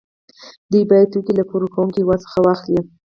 دوی 0.71 0.83
باید 0.89 1.11
توکي 1.13 1.33
له 1.37 1.43
پور 1.49 1.61
ورکوونکي 1.63 1.99
هېواد 2.01 2.19
څخه 2.25 2.39
واخلي 2.41 2.79